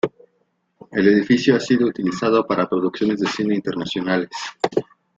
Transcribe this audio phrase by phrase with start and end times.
[0.93, 4.29] El edificio ha sido utilizado para producciones de cine internacionales.